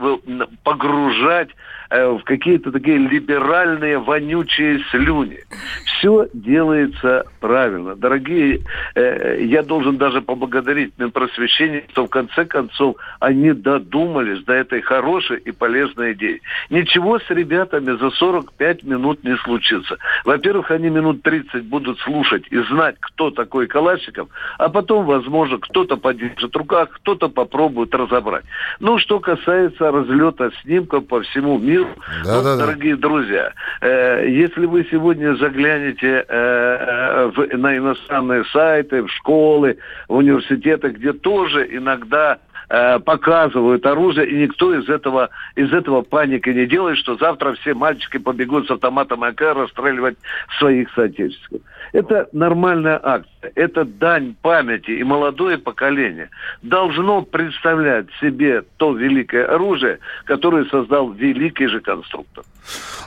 [0.63, 1.51] погружать
[1.93, 5.41] Э, в какие-то такие либеральные, вонючие слюни.
[5.85, 7.95] Все делается правильно.
[7.95, 8.61] Дорогие,
[8.95, 15.37] э, я должен даже поблагодарить Минпросвещение, что в конце концов они додумались до этой хорошей
[15.41, 16.41] и полезной идеи.
[16.71, 19.99] Ничего с ребятами за 45 минут не случится.
[20.25, 24.29] Во-первых, они минут 30 будут слушать и знать, кто такой Калашников,
[24.59, 28.45] а потом, возможно, кто-то подержит в руках, кто-то попробует разобрать.
[28.81, 31.89] Ну, что касается разлета снимков по всему миру, миру.
[32.25, 33.09] Да, ну, да, дорогие да.
[33.09, 39.79] друзья, э, если вы сегодня заглянете э, в, на иностранные сайты, в школы,
[40.09, 42.39] в университеты, где тоже иногда
[42.73, 47.75] э, показывают оружие, и никто из этого, из этого паники не делает, что завтра все
[47.75, 50.17] мальчики побегут с автоматом АК расстреливать
[50.59, 51.69] своих соотечественников.
[51.93, 56.31] Это нормальная акция, это дань памяти, и молодое поколение
[56.63, 62.45] должно представлять себе то великое оружие, которое создал великий же конструктор.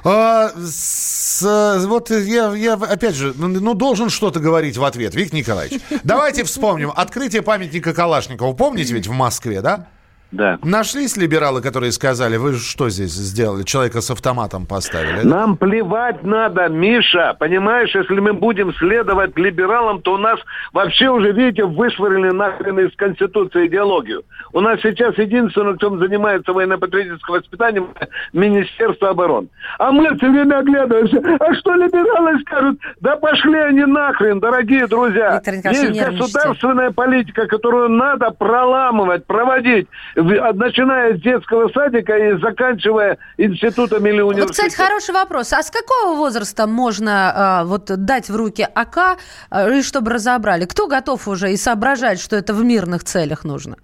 [0.04, 5.40] А, с, вот я, я, опять же, ну, ну, должен что-то говорить в ответ, Виктор
[5.40, 5.82] Николаевич.
[6.04, 6.92] Давайте вспомним.
[6.96, 8.54] Открытие памятника Калашникову.
[8.54, 9.88] Помните ведь в Москве, да?
[10.32, 10.60] Да.
[10.64, 13.64] Нашлись либералы, которые сказали, вы что здесь сделали?
[13.64, 15.22] Человека с автоматом поставили?
[15.26, 17.36] Нам плевать надо, Миша.
[17.40, 20.40] Понимаешь, если мы будем следовать либералам, то у нас
[20.74, 24.24] вообще уже, видите, вышвырили нахрен из Конституции идеологию.
[24.52, 27.90] У нас сейчас единственное, кто занимается военно-патриотическим воспитанием,
[28.34, 29.48] Министерство обороны.
[29.80, 31.22] А мы все время оглядываемся.
[31.40, 32.80] А что либералы скажут?
[33.00, 35.42] Да пошли они нахрен, дорогие друзья.
[35.46, 39.88] Есть государственная политика, которую надо проламывать, проводить
[40.26, 44.48] начиная с детского садика и заканчивая институтами или университетом.
[44.48, 45.54] Вот, кстати, хороший вопрос.
[45.54, 49.18] А с какого возраста можно э, вот дать в руки АК,
[49.52, 50.66] э, чтобы разобрали?
[50.66, 53.78] Кто готов уже и соображать, что это в мирных целях нужно?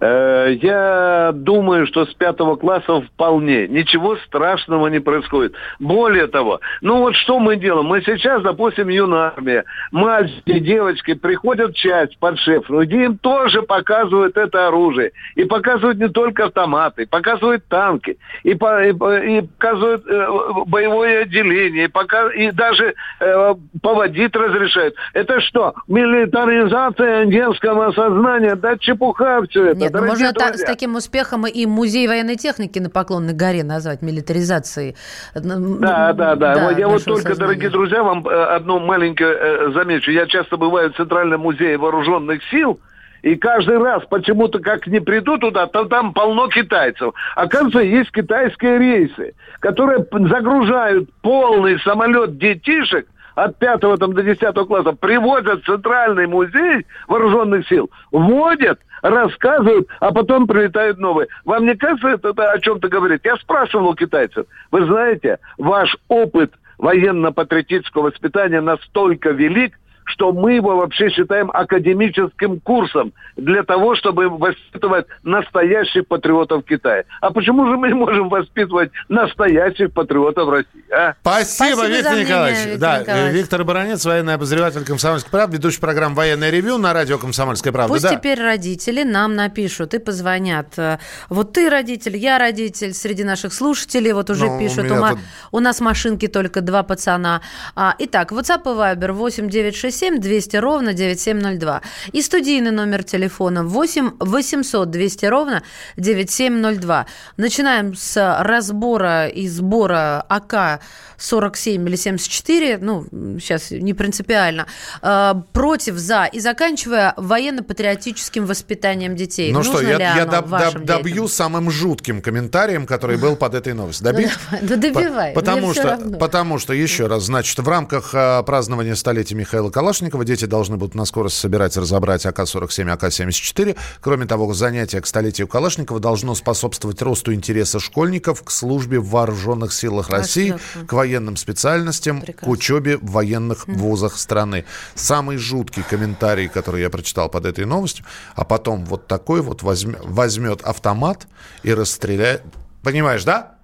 [0.00, 3.66] Э, я думаю, что с пятого класса вполне.
[3.68, 5.54] Ничего страшного не происходит.
[5.78, 7.86] Более того, ну вот что мы делаем?
[7.86, 13.62] Мы сейчас, допустим, юная армия, мальчики, девочки приходят в часть под шеф, где им тоже
[13.62, 15.12] показывают это оружие.
[15.34, 20.28] И показывают не только автоматы, показывают танки, и, по, и, и показывают э,
[20.66, 24.94] боевое отделение, и, пока, и даже э, поводить разрешают.
[25.14, 28.54] Это что, милитаризация детского сознания?
[28.54, 29.87] Да чепуха все это.
[29.92, 34.96] Ну можно та, с таким успехом и музей военной техники на Поклонной горе назвать милитаризацией.
[35.34, 36.54] Да, да, да.
[36.54, 37.38] да я вот только, сознания.
[37.38, 40.10] дорогие друзья, вам э, одно маленькое э, замечу.
[40.10, 42.80] Я часто бываю в Центральном музее вооруженных сил,
[43.22, 47.12] и каждый раз почему-то как не приду туда, то там полно китайцев.
[47.34, 54.92] Оказывается, есть китайские рейсы, которые загружают полный самолет детишек от 5 там, до 10 класса,
[54.92, 61.28] привозят в Центральный музей вооруженных сил, вводят рассказывают, а потом прилетают новые.
[61.44, 63.20] Вам не кажется это, о чем-то говорит?
[63.24, 64.46] Я спрашивал у китайцев.
[64.70, 69.78] Вы знаете, ваш опыт военно-патриотического воспитания настолько велик,
[70.08, 77.04] что мы его вообще считаем академическим курсом для того, чтобы воспитывать настоящих патриотов Китая.
[77.20, 80.84] А почему же мы не можем воспитывать настоящих патриотов России?
[80.92, 81.14] А?
[81.20, 82.58] Спасибо, Спасибо Виктор Николаевич.
[82.58, 83.34] мнение, Виктор да, Николаевич.
[83.34, 87.92] Виктор Баранец, военный обозреватель «Комсомольской правды», ведущий программ «Военное ревю» на радио «Комсомольская правда».
[87.92, 88.14] Пусть да.
[88.16, 90.78] теперь родители нам напишут и позвонят.
[90.78, 94.90] Э, Вот ты родитель, я родитель, среди наших слушателей вот уже Ну, у пишут.
[94.90, 95.18] У, ма- тут-
[95.52, 97.40] у нас машинки только два пацана.
[97.76, 99.48] А, итак, WhatsApp и Viber 8
[99.98, 101.82] 967 200 ровно 9702.
[102.12, 105.62] И студийный номер телефона 8 800 200 ровно
[105.96, 107.06] 9702.
[107.36, 110.80] Начинаем с разбора и сбора АК
[111.18, 113.04] 47 или 74, ну,
[113.40, 114.66] сейчас не принципиально,
[115.02, 119.50] э, против, за, и заканчивая военно-патриотическим воспитанием детей.
[119.52, 123.74] Ну Нужно что, я, я доб- доб- добью самым жутким комментарием, который был под этой
[123.74, 124.04] новостью.
[124.04, 124.30] Добить?
[124.62, 128.42] Ну, добивай, По- Потому мне всё что, потому что, еще раз, значит, в рамках а,
[128.44, 133.74] празднования столетия Михаила Калашникова дети должны будут на скорость собирать и разобрать АК-47 АК-74.
[134.02, 139.72] Кроме того, занятие к столетию Калашникова должно способствовать росту интереса школьников к службе в вооруженных
[139.72, 140.86] силах России, Прекрасно.
[140.86, 144.66] к военным специальностям, к учебе в военных вузах страны.
[144.94, 149.96] Самый жуткий комментарий, который я прочитал под этой новостью, а потом вот такой вот возьме-
[150.02, 151.26] возьмет автомат
[151.62, 152.42] и расстреляет.
[152.82, 153.57] Понимаешь, да?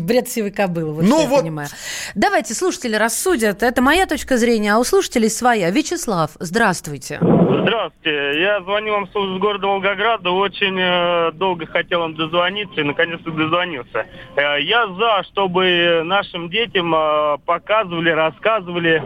[0.00, 1.40] Бред сивой кобылы, вот Ну что я вот.
[1.42, 1.68] понимаю.
[2.14, 3.62] Давайте, слушатели рассудят.
[3.62, 5.70] Это моя точка зрения, а у слушателей своя.
[5.70, 7.18] Вячеслав, здравствуйте.
[7.20, 8.40] Здравствуйте.
[8.40, 10.30] Я звоню вам с города Волгограда.
[10.30, 14.06] Очень э, долго хотел вам дозвониться и наконец-то дозвонился.
[14.36, 19.02] Э, я за, чтобы нашим детям э, показывали, рассказывали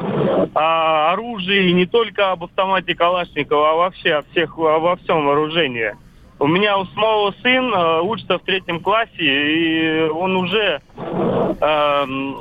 [0.54, 5.94] о оружии не только об автомате Калашникова, а вообще о всех, во всем вооружении.
[6.40, 10.80] У меня у самого сын э, учится в третьем классе, и он уже
[11.60, 12.36] эм,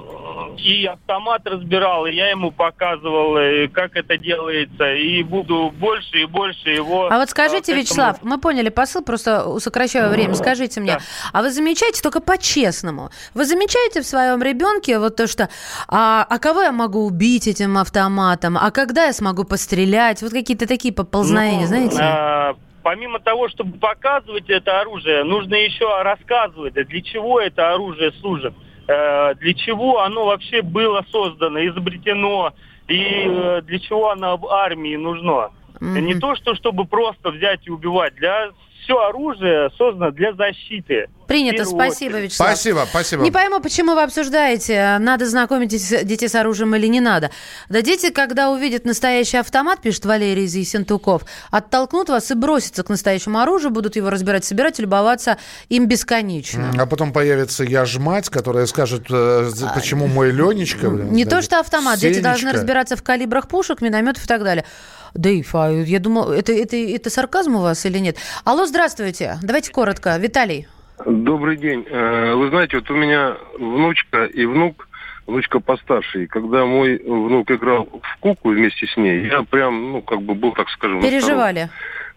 [0.57, 6.25] и автомат разбирал, и я ему показывал, и как это делается, и буду больше и
[6.25, 7.11] больше его...
[7.11, 10.33] А вот скажите, э, к этому- Вячеслав, мы поняли посыл, просто сокращаю время.
[10.33, 10.97] Скажите мне,
[11.33, 13.09] а вы замечаете только по-честному?
[13.33, 15.49] Вы замечаете в своем ребенке вот то, что
[15.89, 18.57] а, а кого я могу убить этим автоматом?
[18.57, 20.21] А когда я смогу пострелять?
[20.21, 21.97] Вот какие-то такие поползновения, Ну, знаете?
[21.99, 28.53] а, помимо того, чтобы показывать это оружие, нужно еще рассказывать, для чего это оружие служит,
[28.87, 32.53] э, для чего оно вообще было создано, изобретено,
[32.87, 35.51] и э, для чего оно в армии нужно.
[35.79, 36.05] Мгм.
[36.05, 38.15] Не то, что чтобы просто взять и убивать.
[38.15, 38.49] Для
[38.89, 41.07] все оружие создано для защиты.
[41.27, 42.23] Принято, спасибо, очередь.
[42.31, 42.47] Вячеслав.
[42.49, 43.23] Спасибо, спасибо.
[43.23, 47.29] Не пойму, почему вы обсуждаете, надо знакомить детей- с оружием или не надо.
[47.69, 52.89] Да дети, когда увидят настоящий автомат, пишет Валерий из Ессентуков, оттолкнут вас и бросятся к
[52.89, 55.37] настоящему оружию, будут его разбирать, собирать и любоваться
[55.69, 56.71] им бесконечно.
[56.79, 60.89] А потом появится я ж мать, которая скажет, э, за- почему мой Ленечка...
[60.89, 61.99] блин, Не то, значит, что автомат.
[61.99, 62.57] Дети должны Сенечка.
[62.57, 64.65] разбираться в калибрах пушек, минометов и так далее.
[65.13, 68.17] Дэйв, а я думал, это, это, это сарказм у вас или нет?
[68.45, 69.37] Алло, здравствуйте.
[69.41, 70.17] Давайте коротко.
[70.17, 70.67] Виталий.
[71.05, 71.85] Добрый день.
[71.89, 74.87] Э, Вы знаете, вот у меня внучка и внук,
[75.27, 76.23] внучка постарше.
[76.23, 80.35] И когда мой внук играл в куклу вместе с ней, я прям, ну, как бы
[80.35, 81.01] был, так скажем...
[81.01, 81.69] Переживали.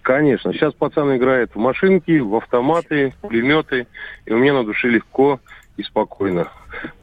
[0.02, 0.52] Конечно.
[0.52, 3.86] Сейчас пацан играет в машинки, в автоматы, пулеметы,
[4.26, 5.38] и у меня на душе легко
[5.76, 6.48] и спокойно.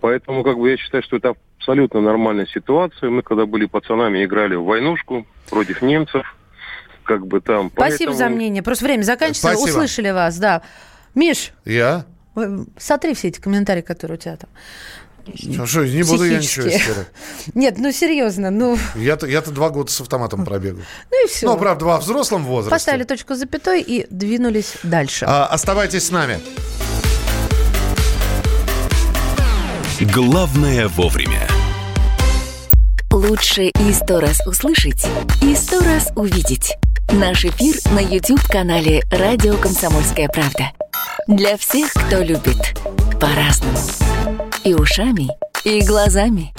[0.02, 3.10] Поэтому, как бы, я считаю, что это абсолютно нормальная ситуация.
[3.10, 6.24] Мы, когда были пацанами, играли в войнушку против немцев,
[7.04, 7.70] как бы там.
[7.74, 8.64] Спасибо за Поэтому- мнение.
[8.64, 9.58] Просто время заканчивается.
[9.62, 9.76] Спасибо.
[9.78, 10.62] Услышали вас, да.
[11.16, 12.06] Миш, Я?
[12.78, 14.50] сотри все эти комментарии, которые у тебя там.
[15.44, 17.08] Ну что, не буду я ничего стирать.
[17.54, 20.80] Нет, ну серьезно, ну, Я-то, я-то два года с автоматом пробегал.
[21.12, 21.46] ну и все.
[21.46, 22.72] Ну, правда, во взрослом возрасте.
[22.72, 25.26] Поставили точку с запятой и двинулись дальше.
[25.28, 26.40] А, оставайтесь с нами.
[30.02, 31.46] Главное вовремя.
[33.12, 35.06] Лучше и сто раз услышать,
[35.42, 36.78] и сто раз увидеть.
[37.12, 40.72] Наш эфир на YouTube-канале «Радио Комсомольская правда».
[41.28, 42.80] Для всех, кто любит
[43.20, 43.78] по-разному.
[44.64, 45.28] И ушами,
[45.66, 46.54] и глазами.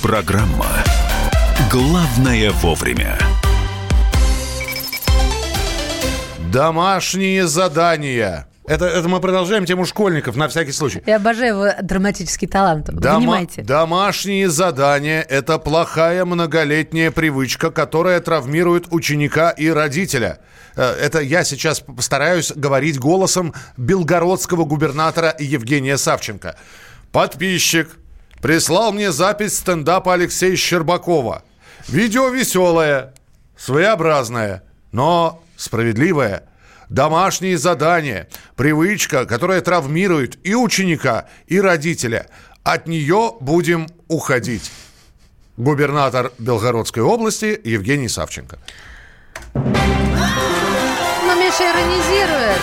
[0.00, 0.82] Программа
[1.70, 3.18] «Главное вовремя».
[6.52, 8.46] Домашние задания.
[8.66, 11.02] Это, это мы продолжаем тему школьников, на всякий случай.
[11.06, 12.88] Я обожаю его драматический талант.
[12.88, 13.62] Дома- Понимаете?
[13.62, 20.38] домашние задания– это плохая многолетняя привычка, которая травмирует ученика и родителя.
[20.76, 26.56] Э, Это я сейчас постараюсь говорить голосом белгородского губернатора Евгения Савченко.
[27.12, 27.96] Подписчик
[28.42, 31.42] прислал мне запись стендапа Алексея Щербакова.
[31.88, 33.12] Видео веселое,
[33.56, 36.44] своеобразное, но справедливое.
[36.88, 38.28] Домашние задания.
[38.56, 42.28] Привычка, которая травмирует и ученика, и родителя.
[42.62, 44.70] От нее будем уходить.
[45.58, 48.58] Губернатор Белгородской области Евгений Савченко.
[51.48, 52.58] Миша иронизирует.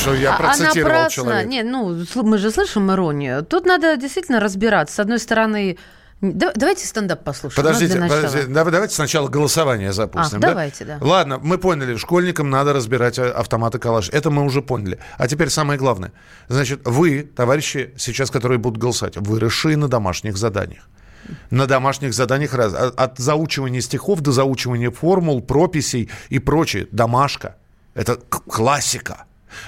[0.00, 1.48] Что я А- процитировал Она человека.
[1.48, 3.44] Не, ну, мы же слышим иронию.
[3.44, 4.94] Тут надо действительно разбираться.
[4.94, 5.78] С одной стороны,
[6.20, 7.54] да- давайте стендап послушаем.
[7.56, 10.38] ну, Подождите, подождите, дав- давайте сначала голосование запустим.
[10.38, 10.48] А, да?
[10.48, 10.98] давайте, да.
[11.00, 14.10] Ладно, мы поняли, школьникам надо разбирать а, автоматы калаш.
[14.10, 14.98] Это мы уже поняли.
[15.16, 16.12] А теперь самое главное.
[16.48, 20.88] Значит, вы, товарищи, сейчас, которые будут голосовать, выросшие на домашних заданиях.
[21.50, 26.86] На домашних заданиях раз, от от заучивания стихов до заучивания формул, прописей и прочее.
[26.92, 27.56] Домашка.
[27.94, 29.24] Это классика.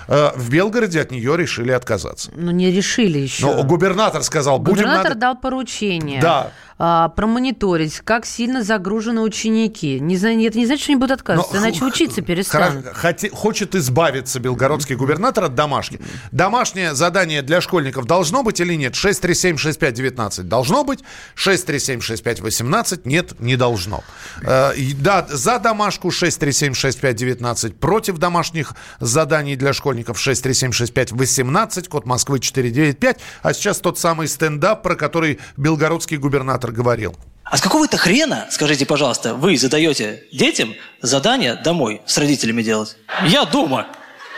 [0.08, 2.30] Э, В Белгороде от нее решили отказаться.
[2.34, 3.46] Ну, не решили еще.
[3.46, 5.20] Но губернатор сказал, будем Губернатор надо...
[5.20, 6.52] дал поручение Да.
[6.84, 10.00] А, промониторить, как сильно загружены ученики.
[10.00, 12.86] Не, это не значит, что они будут отказываться, Но иначе учиться перестанут.
[12.86, 16.00] Хоте- хочет избавиться белгородский губернатор от домашки.
[16.32, 18.94] Домашнее задание для школьников должно быть или нет?
[18.94, 21.04] 6376519 должно быть.
[21.36, 24.02] 6376518 нет, не должно.
[24.42, 33.20] Э, да, за домашку 6376519, против домашних заданий для школьников 6376518, код Москвы 495.
[33.42, 37.16] А сейчас тот самый стендап, про который белгородский губернатор говорил.
[37.44, 42.96] А с какого это хрена, скажите, пожалуйста, вы задаете детям задание домой с родителями делать?
[43.26, 43.88] Я дома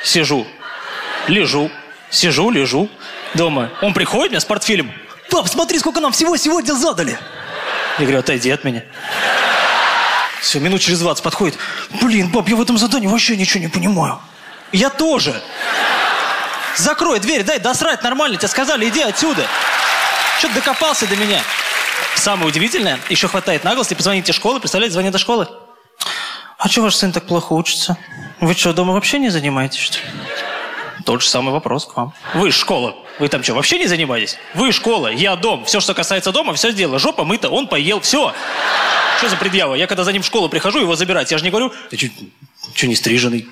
[0.02, 0.46] сижу,
[1.28, 1.70] лежу,
[2.10, 2.88] сижу, лежу
[3.34, 3.70] дома.
[3.82, 4.92] Он приходит мне с портфелем.
[5.30, 7.18] Пап, смотри, сколько нам всего сегодня задали.
[7.98, 8.82] Я говорю, отойди от меня.
[10.40, 11.58] Все, минут через 20 подходит.
[12.02, 14.20] Блин, пап, я в этом задании вообще ничего не понимаю.
[14.72, 15.40] Я тоже.
[16.76, 18.36] Закрой дверь, дай досрать нормально.
[18.36, 19.46] Тебе сказали, иди отсюда.
[20.38, 21.40] Что ты докопался до меня?
[22.16, 25.48] Самое удивительное, еще хватает наглости позвонить из школы, представляете, звонят до школы.
[26.58, 27.98] А что ваш сын так плохо учится?
[28.40, 30.04] Вы что, дома вообще не занимаетесь, что ли?
[31.04, 32.14] Тот же самый вопрос к вам.
[32.34, 32.96] Вы школа.
[33.18, 34.38] Вы там что, вообще не занимаетесь?
[34.54, 35.64] Вы школа, я дом.
[35.66, 36.98] Все, что касается дома, все сделано.
[36.98, 38.32] Жопа мыта, он поел, все.
[39.18, 39.74] Что за предъява?
[39.74, 41.96] Я когда за ним в школу прихожу, его забирать, я же не говорю, ты
[42.74, 43.48] что, не стриженный?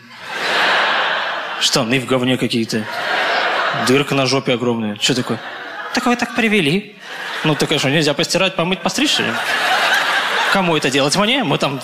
[1.60, 2.84] Штаны в говне какие-то.
[3.86, 4.96] Дырка на жопе огромная.
[5.00, 5.40] Что такое?
[5.94, 6.96] Так вы так привели.
[7.44, 9.20] Ну, так что, нельзя постирать, помыть, постричь?
[10.52, 11.16] Кому это делать?
[11.16, 11.44] Мне?
[11.44, 11.80] Мы там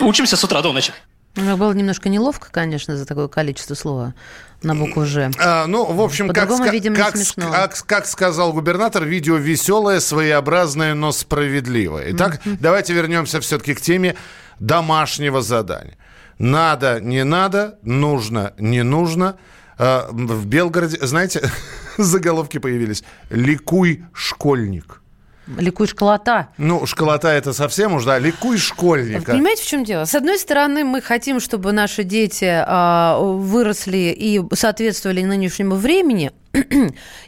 [0.00, 0.92] учимся с утра до ночи.
[1.34, 4.14] Ну, было немножко неловко, конечно, за такое количество слова
[4.62, 5.30] на букву «Ж».
[5.38, 11.10] А, ну, в общем, как, видимо, как, как, как сказал губернатор, видео веселое, своеобразное, но
[11.10, 12.12] справедливое.
[12.12, 14.14] Итак, давайте вернемся все-таки к теме
[14.60, 15.96] домашнего задания.
[16.38, 19.36] Надо, не надо, нужно, не нужно.
[19.78, 21.50] А, В Белгороде, знаете,
[21.96, 23.02] заголовки появились.
[23.30, 25.01] «Ликуй, школьник».
[25.46, 26.48] Ликуй школота.
[26.56, 29.32] Ну, школота это совсем уж, да, ликуй школьника.
[29.32, 30.04] Понимаете, в чем дело?
[30.04, 36.32] С одной стороны, мы хотим, чтобы наши дети а, выросли и соответствовали нынешнему времени,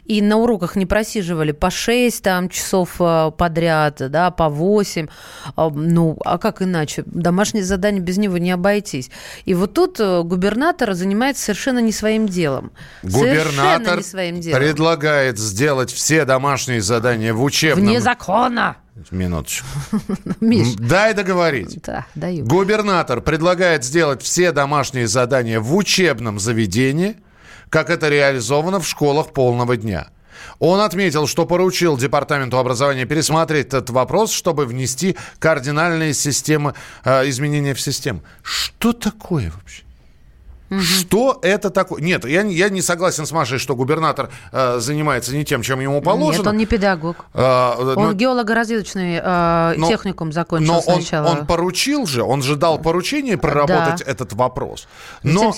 [0.05, 5.07] и на уроках не просиживали по 6 там, часов а, подряд, да, по 8.
[5.55, 7.03] А, Ну, а как иначе?
[7.05, 9.09] Домашнее задание без него не обойтись.
[9.45, 12.71] И вот тут э, губернатор занимается совершенно не своим делом.
[13.03, 14.59] Губернатор не своим делом.
[14.59, 17.85] предлагает сделать все домашние задания в учебном...
[17.85, 18.77] Вне закона.
[19.11, 19.67] Минуточку.
[20.39, 20.75] Миш.
[20.75, 21.81] Дай договорить.
[21.83, 22.45] Да, даю.
[22.45, 27.17] Губернатор предлагает сделать все домашние задания в учебном заведении,
[27.69, 30.07] как это реализовано в школах полного дня.
[30.59, 37.73] Он отметил, что поручил Департаменту образования пересмотреть этот вопрос, чтобы внести кардинальные системы, э, изменения
[37.73, 38.21] в систему.
[38.43, 39.84] Что такое вообще?
[40.81, 42.01] Что это такое?
[42.01, 45.79] Нет, я, не- я не согласен с Машей, что губернатор э, занимается не тем, чем
[45.79, 46.37] ему положено.
[46.43, 47.25] Нет, он не педагог.
[47.33, 51.27] А, Он ну, геолого-разведочный э, Но- техникум закончил но он, сначала.
[51.29, 54.11] он поручил же, он же дал поручение проработать Да.
[54.11, 54.87] этот вопрос.
[55.23, 55.53] Но,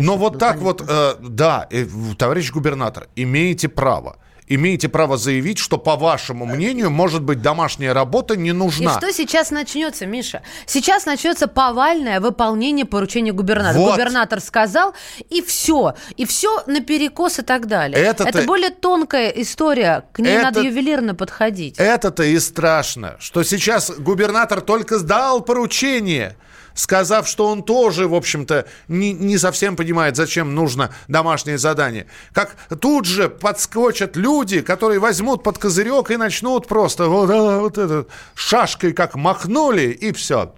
[0.00, 1.86] но вот так вот, э, да, э,
[2.18, 4.16] товарищ губернатор, имеете право.
[4.46, 8.98] Имеете право заявить, что, по вашему мнению, может быть, домашняя работа не И нужна.
[8.98, 10.42] что сейчас начнется, Миша?
[10.66, 13.80] Сейчас начнется повальное выполнение поручения губернатора.
[13.80, 13.92] Вот.
[13.92, 14.92] Губернатор сказал,
[15.30, 15.94] и все.
[16.18, 17.98] И все наперекос и так далее.
[17.98, 20.04] Это-то- Это более тонкая история.
[20.12, 21.76] К ней Это- надо ювелирно подходить.
[21.78, 26.36] Это-то и страшно, что сейчас губернатор только сдал поручение,
[26.74, 32.06] сказав, что он тоже, в общем-то, не, не совсем понимает, зачем нужно домашнее задание.
[32.32, 37.78] Как тут же подскочат люди, которые возьмут под козырек и начнут просто вот, а, вот
[37.78, 40.54] это, шашкой как махнули, и все,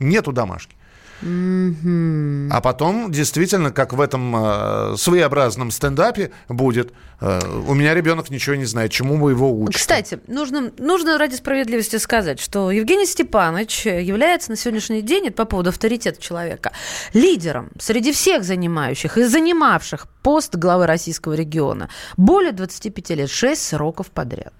[0.00, 0.77] нету домашки.
[1.20, 8.54] А потом, действительно, как в этом э, своеобразном стендапе будет, э, у меня ребенок ничего
[8.54, 9.80] не знает, чему вы его учите.
[9.80, 15.44] Кстати, нужно, нужно ради справедливости сказать, что Евгений Степанович является на сегодняшний день, это по
[15.44, 16.72] поводу авторитета человека,
[17.12, 24.12] лидером среди всех занимающих и занимавших пост главы российского региона более 25 лет, 6 сроков
[24.12, 24.54] подряд.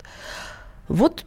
[0.89, 1.25] Вот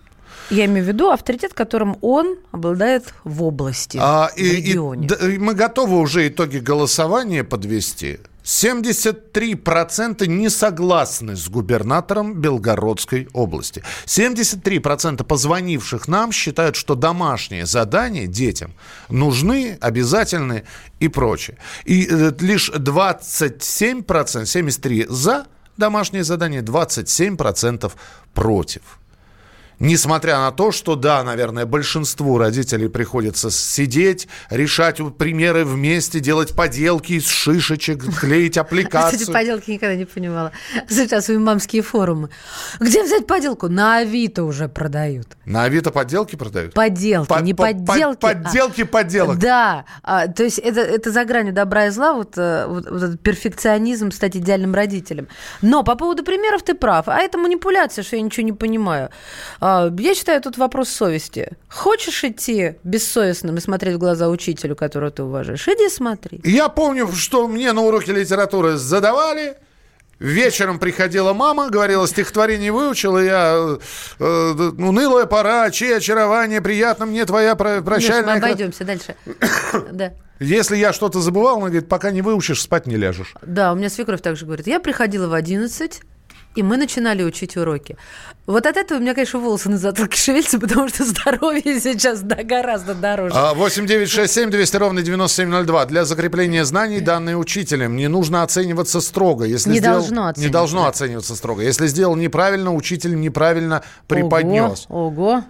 [0.52, 5.08] я имею в виду авторитет, которым он обладает в области, А, в и- и- регионе.
[5.08, 8.20] да, и мы готовы уже итоги голосования подвести.
[8.43, 13.84] 73% не согласны с губернатором Белгородской области.
[14.06, 18.74] 73% позвонивших нам считают, что домашние задания детям
[19.10, 20.64] нужны, обязательны
[20.99, 21.58] и прочее.
[21.86, 25.45] И э, лишь 27%, 73% за
[25.78, 27.91] домашние задания, 27%
[28.34, 28.82] против.
[29.82, 37.14] Несмотря на то, что, да, наверное, большинству родителей приходится сидеть, решать примеры вместе, делать поделки
[37.14, 39.34] из шишечек, клеить Кстати, аппликацию.
[39.34, 40.52] поделки никогда не понимала.
[40.88, 42.30] Сейчас свои мамские форумы.
[42.80, 43.70] Где взять поделку?
[43.70, 45.30] На Авито уже продают.
[45.46, 46.76] На Авито подделки продают?
[46.76, 48.24] Поделки, По- не по- по- подделки.
[48.24, 49.40] а- подделки подделок.
[49.40, 53.02] Да, а, то есть это, это за гранью добра и зла, вот, э, вот, вот
[53.02, 55.28] этот перфекционизм стать идеальным родителем.
[55.64, 59.10] Но по поводу примеров ты прав, а это манипуляция, что я ничего не понимаю.
[59.60, 61.57] А, Я считаю, тут вопрос совести.
[61.69, 65.67] Хочешь идти бессовестным и смотреть в глаза учителю, которого ты уважаешь?
[65.67, 66.41] Иди смотри.
[66.43, 69.57] Я помню, что мне на уроке литературы задавали.
[70.19, 73.78] Вечером приходила мама, говорила, стихотворение выучила, я э,
[74.19, 78.36] э, унылая пора, чьи очарование, приятно мне твоя про- Миш, мы прощальная...
[78.38, 79.15] обойдемся дальше.
[79.91, 80.13] Да.
[80.39, 83.34] Если я что-то забывал, она говорит, пока не выучишь, спать не ляжешь.
[83.41, 84.67] Да, у меня свекровь также говорит.
[84.67, 86.01] Я приходила в 11,
[86.56, 87.97] и мы начинали учить уроки.
[88.47, 92.43] Вот от этого у меня, конечно, волосы на затылке шевелятся, потому что здоровье сейчас да,
[92.43, 93.34] гораздо дороже.
[93.36, 95.86] А, 8 9 6 7 200 ровно 9702.
[95.86, 99.45] Для закрепления знаний, данные учителем, не нужно оцениваться строго.
[99.45, 100.52] Если Не сделал- должно Не оцениваться.
[100.54, 101.62] должно оцениваться строго.
[101.62, 104.86] Если сделал неправильно, учитель неправильно преподнес.
[104.89, 105.43] Ого, ого.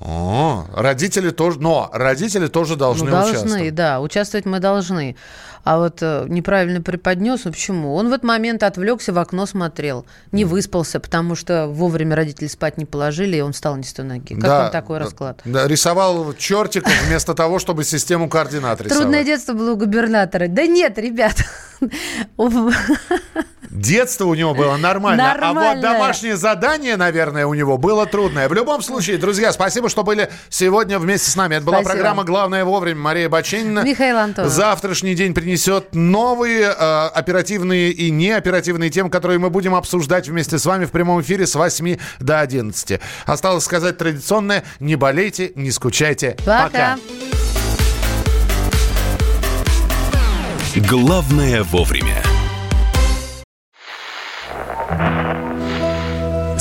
[0.00, 3.74] О, родители тоже, но родители тоже должны, ну, должны, участвовать.
[3.74, 5.16] да, участвовать мы должны.
[5.64, 7.94] А вот э, неправильно преподнес, ну почему?
[7.94, 12.76] Он в этот момент отвлекся, в окно смотрел, не выспался, потому что вовремя родители спать
[12.76, 14.34] не положили, и он встал не с той ноги.
[14.34, 15.40] Как Да, вам такой расклад?
[15.46, 19.02] Да, рисовал чертиков вместо того, чтобы систему координат рисовать.
[19.02, 20.48] Трудное детство было у губернатора.
[20.48, 21.36] Да нет, ребят.
[23.74, 28.48] Детство у него было нормально, а вот домашнее задание, наверное, у него было трудное.
[28.48, 31.56] В любом случае, друзья, спасибо, что были сегодня вместе с нами.
[31.56, 31.92] Это была Спасибо.
[31.94, 33.00] программа «Главное вовремя».
[33.00, 33.80] Мария Бачинина.
[33.80, 34.52] Михаил Антонов.
[34.52, 40.66] Завтрашний день принесет новые э, оперативные и неоперативные темы, которые мы будем обсуждать вместе с
[40.66, 43.00] вами в прямом эфире с 8 до 11.
[43.26, 46.36] Осталось сказать традиционное «Не болейте, не скучайте».
[46.46, 46.96] Пока.
[50.76, 52.22] Главное вовремя.